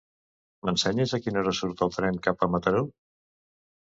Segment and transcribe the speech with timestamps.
[0.67, 2.81] M'ensenyes a quina hora surt el tren cap a Mataró?